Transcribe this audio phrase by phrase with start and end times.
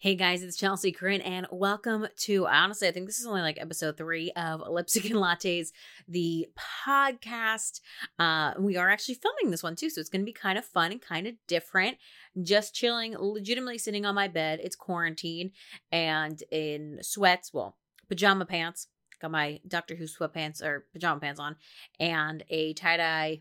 [0.00, 3.60] Hey guys, it's Chelsea Corrine, and welcome to honestly, I think this is only like
[3.60, 5.72] episode three of Lipstick and Lattes,
[6.06, 7.80] the podcast.
[8.16, 10.92] Uh, we are actually filming this one too, so it's gonna be kind of fun
[10.92, 11.96] and kind of different.
[12.40, 14.60] Just chilling, legitimately sitting on my bed.
[14.62, 15.50] It's quarantine
[15.90, 17.76] and in sweats, well,
[18.08, 18.86] pajama pants.
[19.20, 21.56] Got my Doctor Who sweatpants or pajama pants on,
[21.98, 23.40] and a tie-dye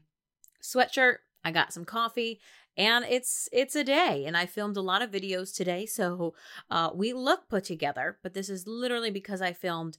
[0.64, 1.18] sweatshirt.
[1.46, 2.40] I got some coffee
[2.78, 6.34] and it's it's a day and i filmed a lot of videos today so
[6.70, 9.98] uh, we look put together but this is literally because i filmed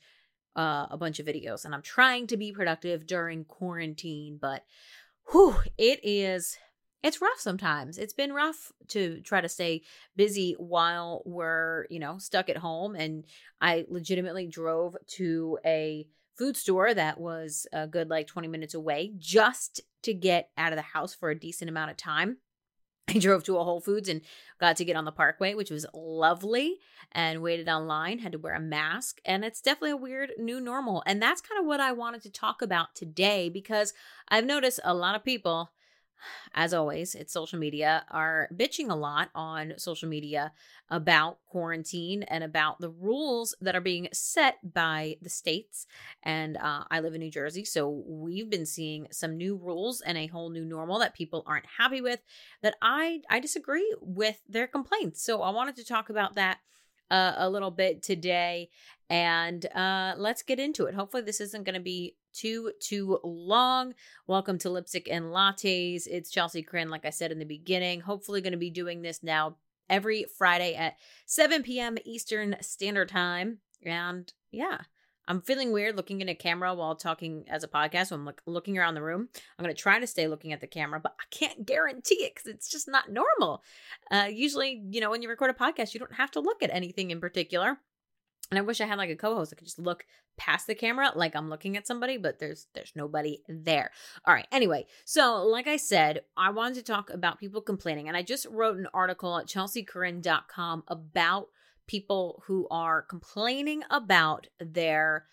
[0.56, 4.64] uh, a bunch of videos and i'm trying to be productive during quarantine but
[5.30, 6.56] whew, it is
[7.02, 7.96] it's rough sometimes.
[7.96, 9.82] It's been rough to try to stay
[10.16, 13.24] busy while we're you know stuck at home and
[13.60, 19.12] i legitimately drove to a food store that was a good like 20 minutes away
[19.16, 22.38] just to get out of the house for a decent amount of time
[23.08, 24.20] I drove to a Whole Foods and
[24.60, 26.76] got to get on the parkway, which was lovely,
[27.12, 29.20] and waited online, had to wear a mask.
[29.24, 31.02] And it's definitely a weird new normal.
[31.06, 33.94] And that's kind of what I wanted to talk about today because
[34.28, 35.70] I've noticed a lot of people
[36.54, 40.52] as always, it's social media, are bitching a lot on social media
[40.90, 45.86] about quarantine and about the rules that are being set by the states.
[46.22, 50.16] And uh, I live in New Jersey, so we've been seeing some new rules and
[50.16, 52.20] a whole new normal that people aren't happy with.
[52.62, 55.22] That I I disagree with their complaints.
[55.22, 56.58] So I wanted to talk about that
[57.10, 58.68] uh, a little bit today
[59.10, 60.94] and uh, let's get into it.
[60.94, 63.94] Hopefully, this isn't going to be too too long.
[64.26, 66.06] Welcome to Lipstick and Lattes.
[66.06, 68.00] It's Chelsea Corrine, like I said in the beginning.
[68.00, 69.56] Hopefully, going to be doing this now
[69.88, 71.96] every Friday at 7 p.m.
[72.04, 73.58] Eastern Standard Time.
[73.84, 74.78] And yeah,
[75.26, 78.10] I'm feeling weird looking in a camera while talking as a podcast.
[78.10, 79.28] When I'm like looking around the room.
[79.58, 82.34] I'm going to try to stay looking at the camera, but I can't guarantee it
[82.34, 83.62] because it's just not normal.
[84.10, 86.70] Uh, usually, you know, when you record a podcast, you don't have to look at
[86.72, 87.78] anything in particular.
[88.50, 90.06] And I wish I had like a co-host that could just look
[90.38, 93.90] past the camera like I'm looking at somebody, but there's there's nobody there.
[94.24, 94.46] All right.
[94.50, 98.46] Anyway, so like I said, I wanted to talk about people complaining, and I just
[98.46, 101.48] wrote an article at chelseacorrine.com about
[101.86, 105.26] people who are complaining about their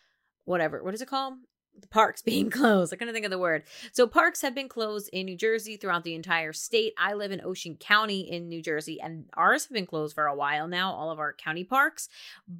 [0.46, 1.34] whatever what is it called
[1.80, 2.94] the parks being closed.
[2.94, 3.64] I couldn't think of the word.
[3.92, 6.94] So parks have been closed in New Jersey throughout the entire state.
[6.98, 10.36] I live in Ocean County in New Jersey, and ours have been closed for a
[10.36, 12.10] while now, all of our county parks.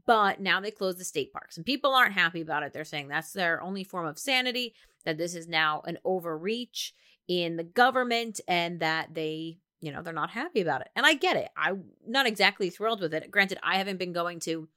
[0.06, 2.74] But now they close the state parks, and people aren't happy about it.
[2.74, 4.74] They're saying that's their only form of sanity,
[5.06, 6.94] that this is now an overreach
[7.28, 11.14] in the government, and that they you know they're not happy about it and i
[11.14, 14.68] get it i'm not exactly thrilled with it granted i haven't been going to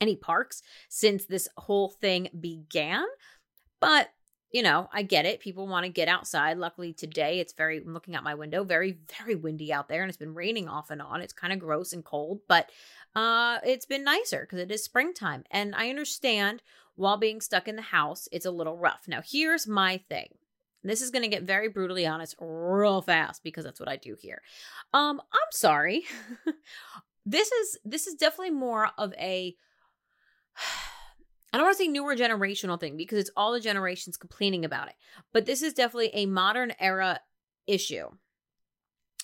[0.00, 3.04] any parks since this whole thing began
[3.80, 4.10] but,
[4.50, 5.40] you know, I get it.
[5.40, 6.58] People want to get outside.
[6.58, 10.08] Luckily today it's very I'm looking out my window, very very windy out there and
[10.08, 11.20] it's been raining off and on.
[11.20, 12.70] It's kind of gross and cold, but
[13.14, 15.44] uh it's been nicer cuz it is springtime.
[15.50, 16.62] And I understand
[16.94, 19.06] while being stuck in the house, it's a little rough.
[19.06, 20.34] Now, here's my thing.
[20.82, 24.16] This is going to get very brutally honest real fast because that's what I do
[24.18, 24.40] here.
[24.94, 26.04] Um I'm sorry.
[27.26, 29.56] this is this is definitely more of a
[31.52, 34.88] I don't want to say newer generational thing because it's all the generations complaining about
[34.88, 34.94] it.
[35.32, 37.20] But this is definitely a modern era
[37.66, 38.08] issue.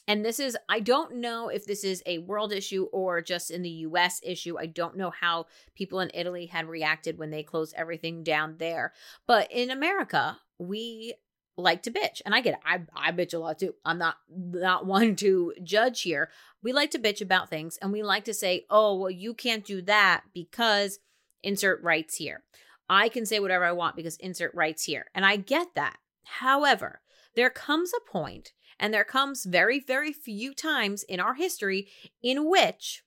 [0.06, 3.62] And this is, I don't know if this is a world issue or just in
[3.62, 4.58] the US issue.
[4.58, 8.92] I don't know how people in Italy had reacted when they closed everything down there.
[9.26, 11.14] But in America, we
[11.56, 12.20] like to bitch.
[12.26, 12.60] And I get it.
[12.64, 13.74] I, I bitch a lot too.
[13.84, 16.30] I'm not not one to judge here.
[16.62, 19.64] We like to bitch about things and we like to say, oh, well, you can't
[19.64, 20.98] do that because
[21.44, 22.42] insert rights here.
[22.88, 25.06] I can say whatever I want because insert rights here.
[25.14, 25.96] And I get that.
[26.24, 27.00] However,
[27.34, 31.88] there comes a point, and there comes very, very few times in our history
[32.22, 33.02] in which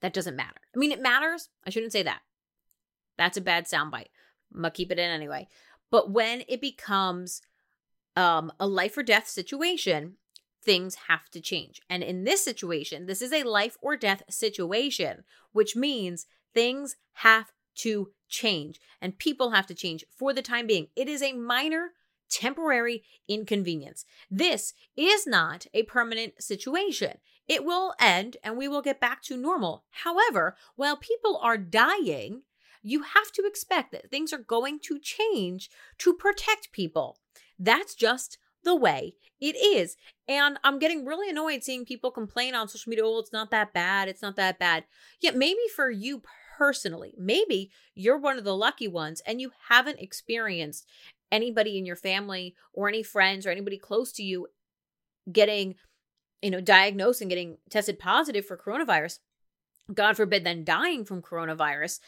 [0.00, 0.60] that doesn't matter.
[0.74, 1.48] I mean, it matters.
[1.66, 2.20] I shouldn't say that.
[3.18, 4.08] That's a bad soundbite.
[4.54, 5.48] I'm gonna keep it in anyway.
[5.90, 7.42] But when it becomes
[8.16, 10.14] um, a life or death situation,
[10.62, 11.80] things have to change.
[11.88, 17.52] And in this situation, this is a life or death situation, which means Things have
[17.76, 20.88] to change and people have to change for the time being.
[20.96, 21.90] It is a minor
[22.30, 24.04] temporary inconvenience.
[24.30, 27.18] This is not a permanent situation.
[27.48, 29.84] It will end and we will get back to normal.
[29.90, 32.42] However, while people are dying,
[32.82, 35.68] you have to expect that things are going to change
[35.98, 37.18] to protect people.
[37.58, 39.96] That's just the way it is.
[40.28, 43.72] And I'm getting really annoyed seeing people complain on social media, oh, it's not that
[43.72, 44.08] bad.
[44.08, 44.84] It's not that bad.
[45.20, 46.22] Yet maybe for you
[46.60, 47.14] personally.
[47.16, 50.86] Maybe you're one of the lucky ones and you haven't experienced
[51.32, 54.46] anybody in your family or any friends or anybody close to you
[55.32, 55.76] getting,
[56.42, 59.20] you know, diagnosed and getting tested positive for coronavirus.
[59.94, 61.98] God forbid, then dying from coronavirus,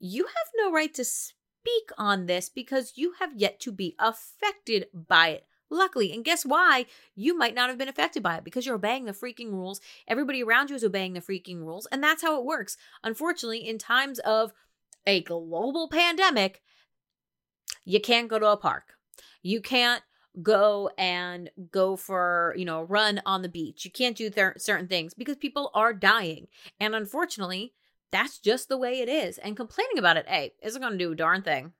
[0.00, 4.86] you have no right to speak on this because you have yet to be affected
[4.92, 5.46] by it.
[5.70, 6.86] Luckily, and guess why?
[7.14, 9.80] You might not have been affected by it because you're obeying the freaking rules.
[10.06, 12.76] Everybody around you is obeying the freaking rules, and that's how it works.
[13.02, 14.52] Unfortunately, in times of
[15.06, 16.62] a global pandemic,
[17.84, 18.94] you can't go to a park.
[19.42, 20.02] You can't
[20.42, 23.84] go and go for, you know, run on the beach.
[23.84, 26.48] You can't do th- certain things because people are dying.
[26.78, 27.72] And unfortunately,
[28.12, 29.38] that's just the way it is.
[29.38, 31.72] And complaining about it, hey, isn't going to do a darn thing.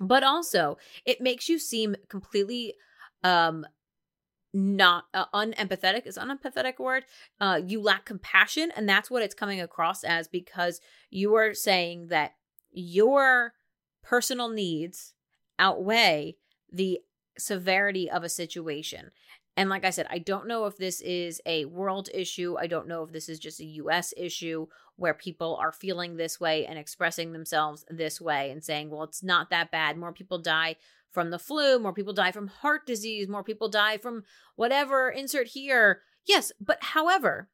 [0.00, 2.74] But also, it makes you seem completely
[3.22, 3.66] um
[4.52, 7.04] not uh, unempathetic is unempathetic word
[7.40, 10.80] uh you lack compassion and that's what it's coming across as because
[11.10, 12.34] you are saying that
[12.70, 13.52] your
[14.04, 15.14] personal needs
[15.58, 16.36] outweigh
[16.72, 17.00] the
[17.36, 19.10] severity of a situation
[19.56, 22.56] and like I said, I don't know if this is a world issue.
[22.58, 24.66] I don't know if this is just a US issue
[24.96, 29.22] where people are feeling this way and expressing themselves this way and saying, well, it's
[29.22, 29.96] not that bad.
[29.96, 30.76] More people die
[31.12, 34.24] from the flu, more people die from heart disease, more people die from
[34.56, 36.00] whatever, insert here.
[36.26, 37.48] Yes, but however,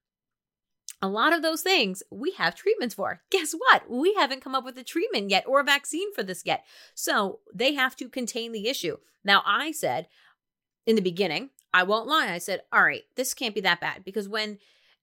[1.02, 3.22] a lot of those things we have treatments for.
[3.30, 3.90] Guess what?
[3.90, 6.64] We haven't come up with a treatment yet or a vaccine for this yet.
[6.94, 8.96] So they have to contain the issue.
[9.24, 10.08] Now, I said
[10.86, 14.04] in the beginning, I won't lie, I said, all right, this can't be that bad
[14.04, 14.58] because when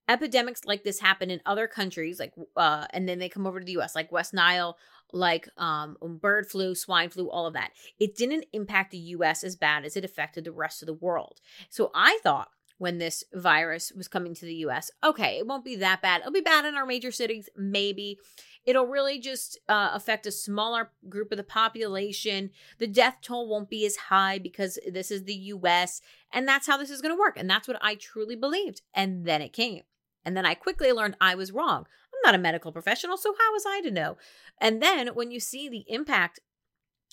[0.09, 3.65] epidemics like this happen in other countries, like, uh, and then they come over to
[3.65, 4.77] the US, like West Nile,
[5.13, 9.55] like um, bird flu, swine flu, all of that, it didn't impact the US as
[9.55, 11.39] bad as it affected the rest of the world.
[11.69, 14.91] So I thought, when this virus was coming to the US.
[15.03, 16.21] Okay, it won't be that bad.
[16.21, 18.19] It'll be bad in our major cities, maybe.
[18.65, 22.51] It'll really just uh, affect a smaller group of the population.
[22.79, 26.01] The death toll won't be as high because this is the US.
[26.31, 27.37] And that's how this is going to work.
[27.37, 28.81] And that's what I truly believed.
[28.93, 29.83] And then it came.
[30.25, 31.87] And then I quickly learned I was wrong.
[32.13, 34.17] I'm not a medical professional, so how was I to know?
[34.59, 36.41] And then when you see the impact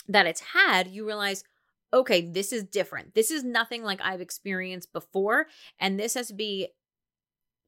[0.08, 1.44] that it's had, you realize,
[1.94, 3.14] okay, this is different.
[3.14, 5.46] This is nothing like I've experienced before.
[5.78, 6.68] And this has to be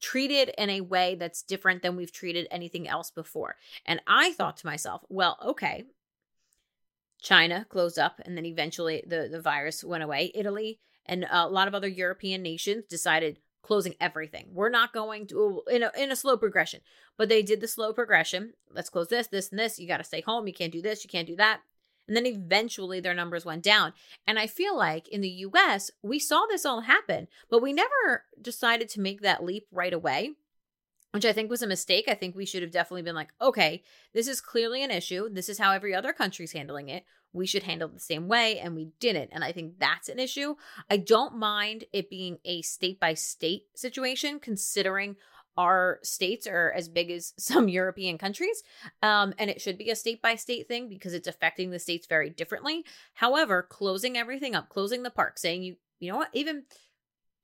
[0.01, 3.57] treated in a way that's different than we've treated anything else before.
[3.87, 5.85] And I thought to myself, well, okay,
[7.23, 10.33] China closed up and then eventually the, the virus went away.
[10.35, 14.49] Italy and a lot of other European nations decided closing everything.
[14.53, 16.81] We're not going to in a in a slow progression.
[17.17, 18.53] But they did the slow progression.
[18.73, 19.79] Let's close this, this, and this.
[19.79, 20.47] You got to stay home.
[20.47, 21.03] You can't do this.
[21.03, 21.61] You can't do that.
[22.07, 23.93] And then eventually their numbers went down.
[24.27, 28.25] And I feel like in the US, we saw this all happen, but we never
[28.41, 30.33] decided to make that leap right away,
[31.13, 32.05] which I think was a mistake.
[32.09, 33.83] I think we should have definitely been like, okay,
[34.15, 35.29] this is clearly an issue.
[35.31, 37.05] This is how every other country's handling it.
[37.33, 38.59] We should handle it the same way.
[38.59, 39.31] And we didn't.
[39.33, 40.55] And I think that's an issue.
[40.89, 45.17] I don't mind it being a state by state situation, considering
[45.57, 48.63] our states are as big as some European countries.
[49.03, 52.07] Um, and it should be a state by state thing because it's affecting the states
[52.07, 52.85] very differently.
[53.15, 56.65] However, closing everything up, closing the park, saying you, you know what, even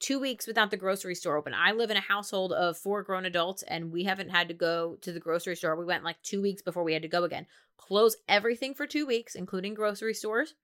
[0.02, 1.54] two weeks without the grocery store open.
[1.54, 4.98] I live in a household of four grown adults and we haven't had to go
[5.00, 5.76] to the grocery store.
[5.76, 7.46] We went like two weeks before we had to go again.
[7.76, 10.54] Close everything for two weeks, including grocery stores,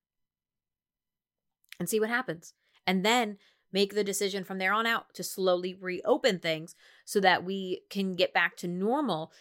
[1.78, 2.52] and see what happens.
[2.86, 3.38] And then
[3.72, 6.74] make the decision from there on out to slowly reopen things
[7.04, 9.32] so that we can get back to normal.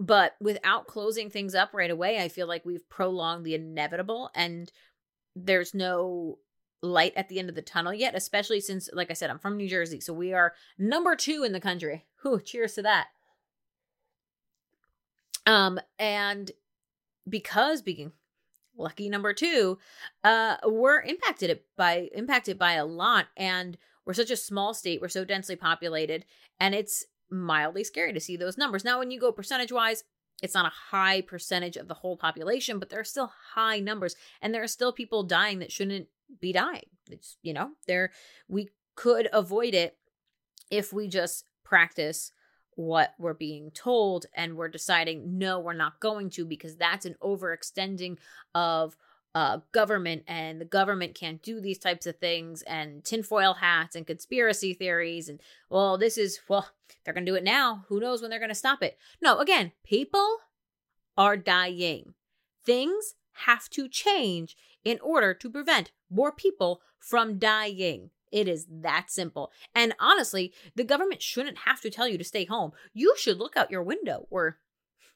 [0.00, 4.70] But without closing things up right away, I feel like we've prolonged the inevitable and
[5.36, 6.38] there's no
[6.82, 9.56] light at the end of the tunnel yet, especially since, like I said, I'm from
[9.56, 10.00] New Jersey.
[10.00, 12.04] So we are number two in the country.
[12.22, 13.08] Whew, cheers to that.
[15.46, 16.50] Um, and
[17.28, 18.12] because being
[18.76, 19.78] lucky number two,
[20.22, 25.00] uh, we're impacted by impacted by a lot, and we're such a small state.
[25.00, 26.24] We're so densely populated,
[26.60, 28.84] and it's mildly scary to see those numbers.
[28.84, 30.04] Now, when you go percentage wise,
[30.42, 34.16] it's not a high percentage of the whole population, but there are still high numbers,
[34.42, 36.08] and there are still people dying that shouldn't
[36.40, 36.86] be dying.
[37.10, 38.10] It's you know, there
[38.48, 39.96] we could avoid it
[40.70, 42.32] if we just practice
[42.76, 47.14] what we're being told and we're deciding no we're not going to because that's an
[47.22, 48.16] overextending
[48.54, 48.96] of
[49.34, 54.06] uh, government and the government can't do these types of things and tinfoil hats and
[54.06, 56.68] conspiracy theories and well this is well
[57.04, 57.84] they're gonna do it now.
[57.88, 58.96] Who knows when they're gonna stop it?
[59.20, 60.38] No again people
[61.16, 62.14] are dying.
[62.64, 63.14] Things
[63.46, 69.52] have to change in order to prevent more people from dying it is that simple.
[69.76, 72.72] And honestly, the government shouldn't have to tell you to stay home.
[72.92, 74.58] You should look out your window, or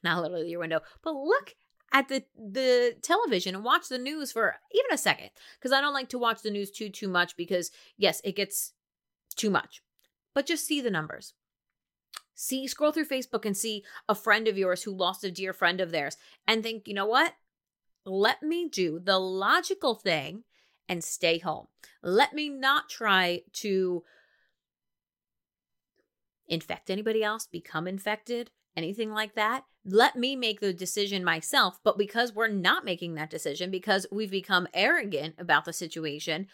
[0.01, 1.53] not literally your window, but look
[1.91, 5.93] at the the television and watch the news for even a second because I don't
[5.93, 8.71] like to watch the news too too much because yes, it gets
[9.35, 9.81] too much.
[10.33, 11.33] But just see the numbers.
[12.35, 15.81] See, scroll through Facebook and see a friend of yours who lost a dear friend
[15.81, 16.15] of theirs
[16.47, 17.33] and think, you know what?
[18.05, 20.45] Let me do the logical thing
[20.89, 21.67] and stay home.
[22.03, 24.03] Let me not try to
[26.47, 29.63] infect anybody else, become infected, anything like that.
[29.85, 31.79] Let me make the decision myself.
[31.83, 36.47] But because we're not making that decision, because we've become arrogant about the situation,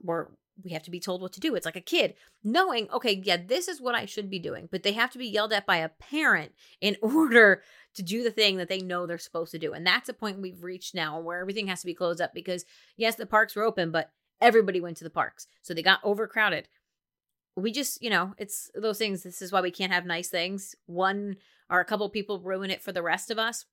[0.00, 0.28] we're
[0.64, 1.54] we have to be told what to do.
[1.54, 4.82] It's like a kid knowing, okay, yeah, this is what I should be doing, but
[4.82, 7.62] they have to be yelled at by a parent in order
[7.94, 9.72] to do the thing that they know they're supposed to do.
[9.72, 12.64] And that's a point we've reached now where everything has to be closed up because,
[12.96, 15.46] yes, the parks were open, but everybody went to the parks.
[15.62, 16.68] So they got overcrowded
[17.56, 19.22] we just, you know, it's those things.
[19.22, 20.74] This is why we can't have nice things.
[20.86, 21.36] One
[21.68, 23.64] or a couple people ruin it for the rest of us.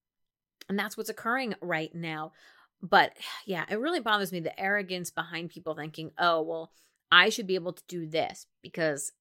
[0.70, 2.34] And that's what's occurring right now.
[2.81, 3.13] But
[3.46, 6.72] yeah, it really bothers me the arrogance behind people thinking, oh, well,
[7.12, 9.13] I should be able to do this because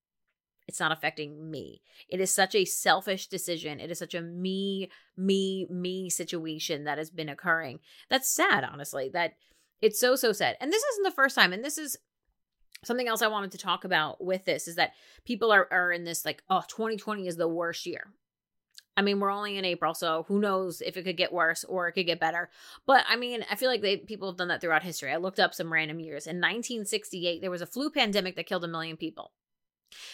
[0.67, 1.83] it's not affecting me.
[2.09, 3.79] It is such a selfish decision.
[3.79, 7.79] It is such a me, me, me situation that has been occurring.
[8.11, 9.09] That's sad, honestly.
[9.13, 9.35] That
[9.81, 10.57] it's so, so sad.
[10.61, 11.53] And this isn't the first time.
[11.53, 11.97] And this is
[12.85, 14.93] something else I wanted to talk about with this is that
[15.25, 18.13] people are, are in this like, oh, 2020 is the worst year.
[18.97, 21.89] I mean, we're only in April, so who knows if it could get worse or
[21.89, 22.49] it could get better.
[22.87, 25.13] But I mean, I feel like they people have done that throughout history.
[25.13, 26.27] I looked up some random years.
[26.27, 29.33] In 1968, there was a flu pandemic that killed a million people.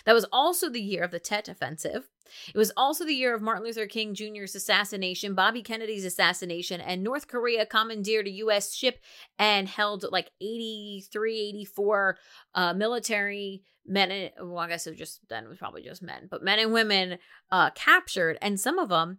[0.05, 2.09] That was also the year of the Tet Offensive.
[2.55, 7.03] It was also the year of Martin Luther King Jr.'s assassination, Bobby Kennedy's assassination, and
[7.03, 8.75] North Korea commandeered a U.S.
[8.75, 9.01] ship
[9.39, 12.19] and held like 83, 84
[12.55, 14.11] uh, military men.
[14.11, 16.59] And, well, I guess it was just then it was probably just men, but men
[16.59, 17.19] and women
[17.51, 19.19] uh, captured, and some of them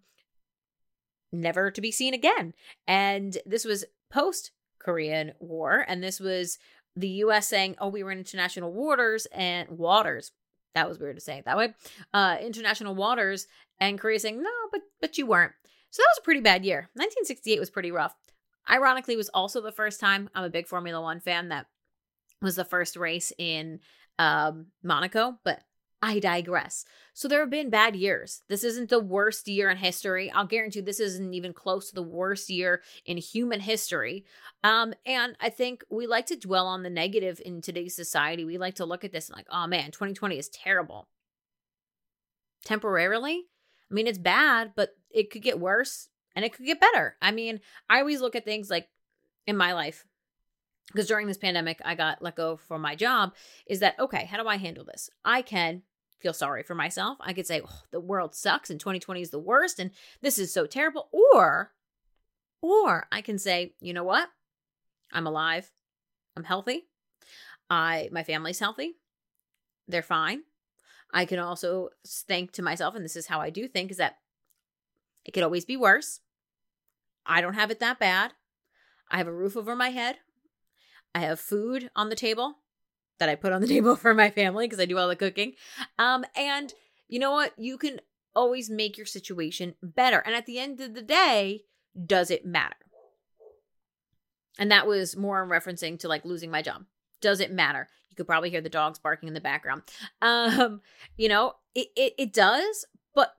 [1.31, 2.53] never to be seen again.
[2.87, 6.57] And this was post Korean War, and this was
[6.95, 7.47] the U.S.
[7.47, 10.31] saying, "Oh, we were in international waters and waters."
[10.75, 11.73] That was weird to say it that way.
[12.13, 13.47] Uh, international waters,
[13.79, 15.53] and Korea saying, "No, but but you weren't."
[15.89, 16.89] So that was a pretty bad year.
[16.93, 18.15] 1968 was pretty rough.
[18.69, 21.49] Ironically, was also the first time I'm a big Formula One fan.
[21.49, 21.67] That
[22.41, 23.79] was the first race in
[24.19, 25.61] um, Monaco, but
[26.03, 26.83] I digress.
[27.13, 28.41] So there have been bad years.
[28.49, 30.29] This isn't the worst year in history.
[30.29, 34.25] I'll guarantee this isn't even close to the worst year in human history.
[34.65, 38.43] Um, and I think we like to dwell on the negative in today's society.
[38.43, 41.07] We like to look at this and like, oh man, 2020 is terrible.
[42.65, 43.45] Temporarily,
[43.89, 47.15] I mean, it's bad, but it could get worse and it could get better.
[47.21, 48.89] I mean, I always look at things like
[49.47, 50.03] in my life,
[50.87, 53.33] because during this pandemic, I got let go from my job.
[53.65, 54.25] Is that okay?
[54.25, 55.09] How do I handle this?
[55.23, 55.83] I can
[56.23, 57.17] feel sorry for myself.
[57.19, 60.51] I could say, oh, the world sucks and 2020 is the worst and this is
[60.51, 61.09] so terrible.
[61.11, 61.73] Or,
[62.61, 64.29] or I can say, you know what?
[65.11, 65.69] I'm alive.
[66.35, 66.87] I'm healthy.
[67.69, 68.93] I my family's healthy.
[69.87, 70.43] They're fine.
[71.13, 74.17] I can also think to myself, and this is how I do think, is that
[75.25, 76.21] it could always be worse.
[77.25, 78.33] I don't have it that bad.
[79.11, 80.17] I have a roof over my head.
[81.13, 82.55] I have food on the table
[83.19, 85.53] that I put on the table for my family because I do all the cooking.
[85.97, 86.73] Um, and
[87.07, 87.53] you know what?
[87.57, 87.99] You can
[88.35, 90.19] always make your situation better.
[90.19, 91.65] And at the end of the day,
[92.05, 92.75] does it matter?
[94.59, 96.85] And that was more referencing to like losing my job.
[97.21, 97.87] Does it matter?
[98.09, 99.83] You could probably hear the dogs barking in the background.
[100.21, 100.81] Um,
[101.17, 103.33] you know, it, it, it does, but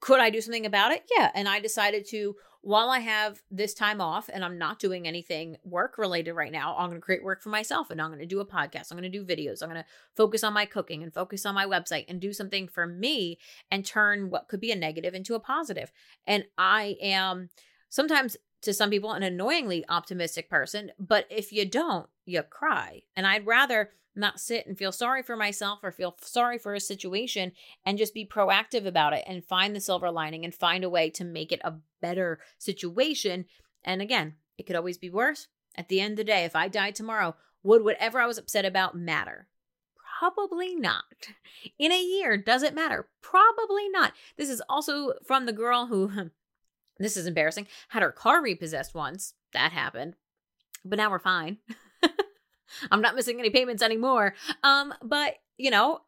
[0.00, 1.04] could I do something about it?
[1.16, 1.30] Yeah.
[1.34, 2.36] And I decided to
[2.66, 6.74] while I have this time off and I'm not doing anything work related right now,
[6.76, 8.90] I'm going to create work for myself and I'm going to do a podcast.
[8.90, 9.62] I'm going to do videos.
[9.62, 12.66] I'm going to focus on my cooking and focus on my website and do something
[12.66, 13.38] for me
[13.70, 15.92] and turn what could be a negative into a positive.
[16.26, 17.50] And I am
[17.88, 23.02] sometimes to some people an annoyingly optimistic person, but if you don't, you cry.
[23.16, 26.80] And I'd rather not sit and feel sorry for myself or feel sorry for a
[26.80, 27.52] situation
[27.84, 31.10] and just be proactive about it and find the silver lining and find a way
[31.10, 33.44] to make it a better situation.
[33.84, 35.48] And again, it could always be worse.
[35.76, 38.64] At the end of the day, if I died tomorrow, would whatever I was upset
[38.64, 39.48] about matter?
[40.18, 41.04] Probably not.
[41.78, 43.08] In a year, does it matter?
[43.20, 44.12] Probably not.
[44.38, 46.10] This is also from the girl who,
[46.98, 49.34] this is embarrassing, had her car repossessed once.
[49.52, 50.16] That happened.
[50.84, 51.58] But now we're fine.
[52.90, 54.34] I'm not missing any payments anymore.
[54.62, 56.00] Um, but you know,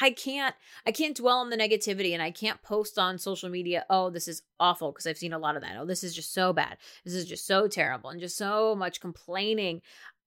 [0.00, 0.54] I can't
[0.86, 4.28] I can't dwell on the negativity and I can't post on social media, oh, this
[4.28, 5.76] is awful, because I've seen a lot of that.
[5.78, 6.78] Oh, this is just so bad.
[7.04, 9.82] This is just so terrible and just so much complaining.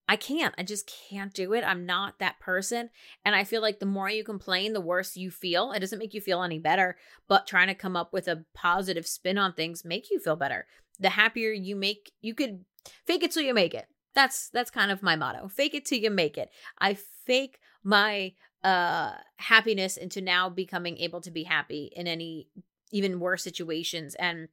[0.08, 0.56] I can't.
[0.58, 1.64] I just can't do it.
[1.66, 2.90] I'm not that person.
[3.26, 5.72] And I feel like the more you complain, the worse you feel.
[5.74, 6.98] It doesn't make you feel any better,
[7.28, 10.66] but trying to come up with a positive spin on things make you feel better.
[11.00, 12.64] The happier you make, you could
[13.06, 13.88] fake it till you make it.
[14.16, 15.48] That's that's kind of my motto.
[15.48, 16.50] Fake it till you make it.
[16.80, 18.34] I fake my
[18.64, 22.48] uh happiness into now becoming able to be happy in any
[22.92, 24.48] even worse situations and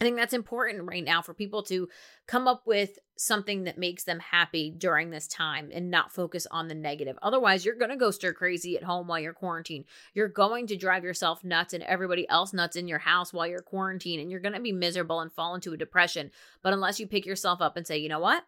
[0.00, 1.88] I think that's important right now for people to
[2.26, 6.66] come up with something that makes them happy during this time and not focus on
[6.66, 7.16] the negative.
[7.22, 9.84] Otherwise, you're going to go stir crazy at home while you're quarantined.
[10.12, 13.62] You're going to drive yourself nuts and everybody else nuts in your house while you're
[13.62, 16.32] quarantined, and you're going to be miserable and fall into a depression.
[16.62, 18.44] But unless you pick yourself up and say, you know what?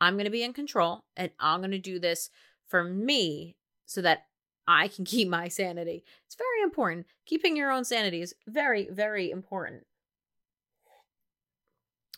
[0.00, 2.30] I'm going to be in control and I'm going to do this
[2.66, 3.54] for me
[3.86, 4.24] so that
[4.66, 6.02] I can keep my sanity.
[6.26, 7.06] It's very important.
[7.26, 9.84] Keeping your own sanity is very, very important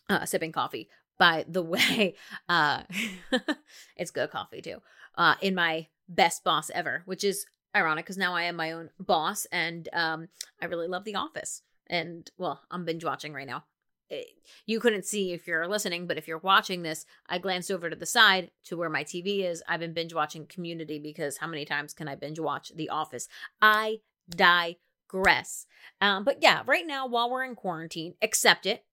[0.09, 0.89] uh, sipping coffee.
[1.19, 2.15] By the way,
[2.49, 2.83] uh,
[3.97, 4.79] it's good coffee too.
[5.17, 8.91] Uh, in my best boss ever, which is ironic because now I am my own
[8.99, 10.29] boss and um,
[10.61, 11.63] I really love The Office.
[11.87, 13.65] And well, I'm binge watching right now.
[14.11, 17.71] It, eh, you couldn't see if you're listening, but if you're watching this, I glanced
[17.71, 19.63] over to the side to where my TV is.
[19.69, 23.29] I've been binge watching Community because how many times can I binge watch The Office?
[23.61, 25.67] I digress.
[26.01, 28.85] Um, but yeah, right now, while we're in quarantine, accept it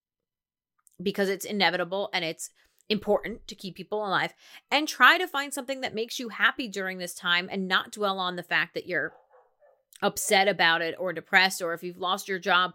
[1.04, 2.50] because it's inevitable and it's
[2.90, 4.34] important to keep people alive
[4.70, 8.20] and try to find something that makes you happy during this time and not dwell
[8.20, 9.14] on the fact that you're
[10.02, 12.74] upset about it or depressed or if you've lost your job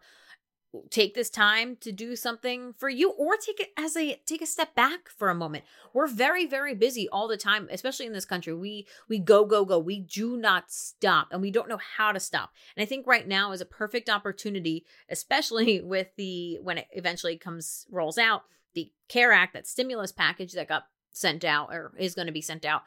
[0.91, 4.47] take this time to do something for you or take it as a take a
[4.47, 5.65] step back for a moment.
[5.93, 8.55] We're very very busy all the time especially in this country.
[8.55, 9.79] We we go go go.
[9.79, 12.51] We do not stop and we don't know how to stop.
[12.77, 17.37] And i think right now is a perfect opportunity especially with the when it eventually
[17.37, 18.43] comes rolls out
[18.75, 22.43] the care act that stimulus package that got sent out or is going to be
[22.43, 22.83] sent out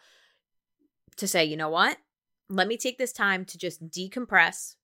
[1.17, 1.97] to say you know what?
[2.51, 4.75] Let me take this time to just decompress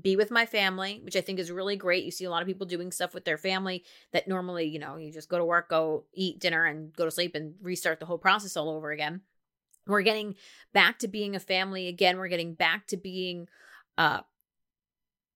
[0.00, 2.04] be with my family, which I think is really great.
[2.04, 4.96] You see a lot of people doing stuff with their family that normally, you know,
[4.96, 8.06] you just go to work, go eat dinner, and go to sleep and restart the
[8.06, 9.22] whole process all over again.
[9.86, 10.34] We're getting
[10.74, 12.18] back to being a family again.
[12.18, 13.48] We're getting back to being
[13.96, 14.20] uh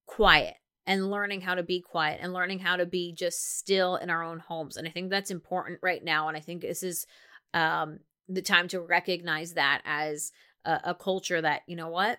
[0.06, 4.10] quiet and learning how to be quiet and learning how to be just still in
[4.10, 4.76] our own homes.
[4.76, 6.28] And I think that's important right now.
[6.28, 7.06] And I think this is
[7.54, 10.32] um the time to recognize that as
[10.64, 12.18] a, a culture that, you know what,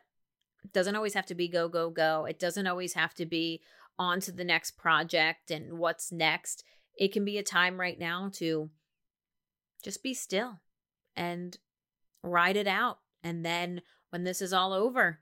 [0.73, 2.25] doesn't always have to be go, go, go.
[2.25, 3.61] It doesn't always have to be
[3.97, 6.63] on to the next project and what's next.
[6.97, 8.69] It can be a time right now to
[9.83, 10.59] just be still
[11.15, 11.57] and
[12.23, 12.99] ride it out.
[13.23, 15.19] And then when this is all over,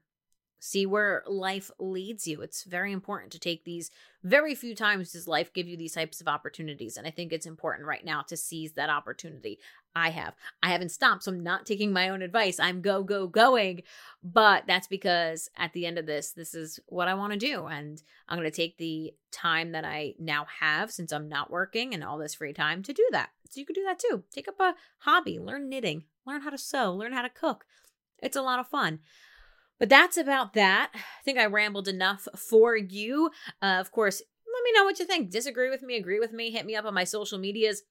[0.59, 2.41] see where life leads you.
[2.41, 3.89] It's very important to take these
[4.23, 6.97] very few times does life give you these types of opportunities.
[6.97, 9.59] And I think it's important right now to seize that opportunity.
[9.95, 10.35] I have.
[10.61, 12.59] I haven't stopped, so I'm not taking my own advice.
[12.59, 13.83] I'm go, go, going.
[14.21, 17.65] But that's because at the end of this, this is what I want to do.
[17.67, 21.93] And I'm going to take the time that I now have since I'm not working
[21.93, 23.29] and all this free time to do that.
[23.49, 24.23] So you could do that too.
[24.33, 27.65] Take up a hobby, learn knitting, learn how to sew, learn how to cook.
[28.21, 28.99] It's a lot of fun.
[29.79, 30.91] But that's about that.
[30.93, 33.31] I think I rambled enough for you.
[33.61, 34.21] Uh, of course,
[34.53, 35.31] let me know what you think.
[35.31, 37.83] Disagree with me, agree with me, hit me up on my social medias.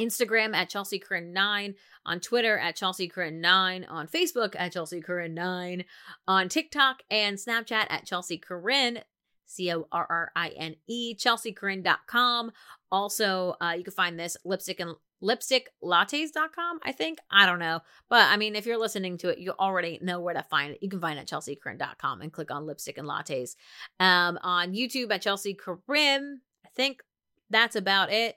[0.00, 1.74] Instagram at Chelsea Corrine 9,
[2.06, 5.84] on Twitter at Chelsea Corrine 9, on Facebook at Chelsea Corrine 9,
[6.26, 9.02] on TikTok and Snapchat at Chelsea Corrine,
[9.44, 12.52] C O R R I N E, chelseacorrine.com.
[12.90, 17.18] Also, uh, you can find this lipstick and lipsticklattes.com, I think.
[17.30, 17.80] I don't know.
[18.08, 20.82] But I mean, if you're listening to it, you already know where to find it.
[20.82, 23.54] You can find it at chelseacorrine.com and click on lipstick and lattes.
[23.98, 26.36] Um, on YouTube at Chelsea Corrine.
[26.64, 27.02] I think
[27.50, 28.36] that's about it.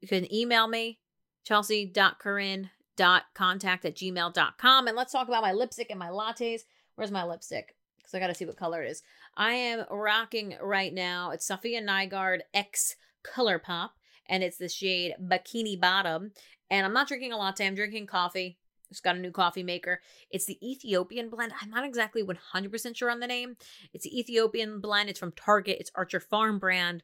[0.00, 1.00] You can email me,
[1.44, 4.86] chelsea.corrine.contact at gmail.com.
[4.86, 6.62] And let's talk about my lipstick and my lattes.
[6.96, 7.74] Where's my lipstick?
[7.96, 9.02] Because I got to see what color it is.
[9.36, 11.30] I am rocking right now.
[11.30, 13.90] It's Safiya Nygaard X ColourPop
[14.28, 16.32] and it's the shade Bikini Bottom.
[16.70, 18.58] And I'm not drinking a latte, I'm drinking coffee.
[18.90, 20.00] It's got a new coffee maker.
[20.30, 21.52] It's the Ethiopian blend.
[21.60, 23.56] I'm not exactly 100% sure on the name.
[23.92, 25.08] It's the Ethiopian blend.
[25.08, 25.78] It's from Target.
[25.80, 27.02] It's Archer Farm brand.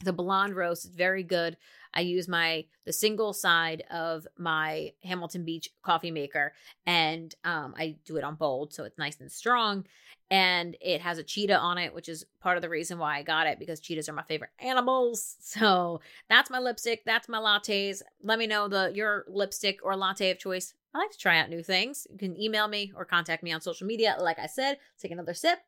[0.00, 1.56] The blonde roast is very good.
[1.92, 6.52] I use my the single side of my Hamilton Beach coffee maker
[6.86, 9.86] and um, I do it on bold so it's nice and strong
[10.30, 13.22] and it has a cheetah on it which is part of the reason why I
[13.22, 15.36] got it because cheetahs are my favorite animals.
[15.48, 18.02] So that's my lipstick, that's my lattes.
[18.22, 20.74] Let me know the your lipstick or latte of choice.
[20.94, 22.06] I like to try out new things.
[22.10, 24.16] You can email me or contact me on social media.
[24.20, 25.58] Like I said, take another sip.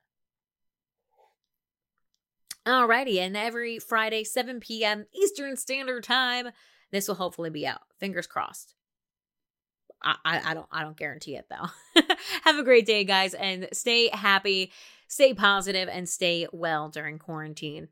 [2.71, 5.07] Alrighty, and every Friday, 7 p.m.
[5.13, 6.51] Eastern Standard Time,
[6.93, 7.81] this will hopefully be out.
[7.99, 8.75] Fingers crossed.
[10.01, 12.03] I, I, don't I don't guarantee it though.
[12.45, 14.71] Have a great day, guys, and stay happy,
[15.09, 17.89] stay positive, and stay well during quarantine.